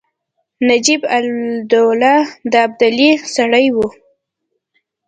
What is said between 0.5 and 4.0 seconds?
نجیب الدوله د ابدالي سړی وو.